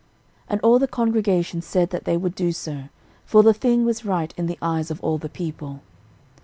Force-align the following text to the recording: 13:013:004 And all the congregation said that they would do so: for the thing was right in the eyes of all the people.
13:013:004 0.45 0.45
And 0.49 0.61
all 0.61 0.79
the 0.79 0.87
congregation 0.87 1.61
said 1.61 1.91
that 1.91 2.05
they 2.05 2.17
would 2.17 2.33
do 2.33 2.51
so: 2.51 2.85
for 3.23 3.43
the 3.43 3.53
thing 3.53 3.85
was 3.85 4.03
right 4.03 4.33
in 4.35 4.47
the 4.47 4.57
eyes 4.59 4.89
of 4.89 4.99
all 5.03 5.19
the 5.19 5.29
people. 5.29 5.83